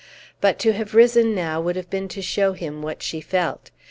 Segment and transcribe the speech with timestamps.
[0.41, 3.69] But to have risen now would have been to show him what she felt.